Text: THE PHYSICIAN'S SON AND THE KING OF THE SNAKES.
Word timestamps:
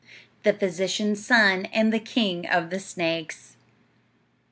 THE 0.41 0.53
PHYSICIAN'S 0.53 1.23
SON 1.23 1.65
AND 1.67 1.93
THE 1.93 1.99
KING 1.99 2.47
OF 2.47 2.71
THE 2.71 2.79
SNAKES. 2.79 3.55